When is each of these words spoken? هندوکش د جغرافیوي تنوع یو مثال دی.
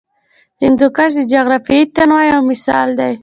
هندوکش 0.63 1.11
د 1.17 1.21
جغرافیوي 1.33 1.85
تنوع 1.95 2.21
یو 2.31 2.39
مثال 2.51 2.89
دی. 2.99 3.13